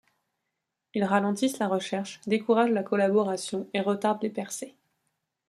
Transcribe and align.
Ils 0.95 1.03
ralentissent 1.03 1.59
la 1.59 1.67
recherche, 1.67 2.21
découragent 2.25 2.71
la 2.71 2.81
collaboration 2.81 3.69
et 3.75 3.81
retardent 3.81 4.23
les 4.23 4.31
percées. 4.31 4.73